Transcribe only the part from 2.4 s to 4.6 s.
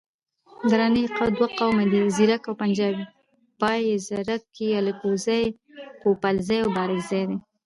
او پنجپای. ځیرک